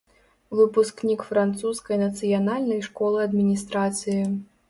Выпускнік 0.59 1.19
французскай 1.31 2.01
нацыянальнай 2.05 2.81
школы 2.87 3.17
адміністрацыі. 3.29 4.19